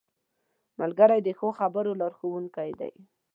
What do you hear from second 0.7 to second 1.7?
ملګری د ښو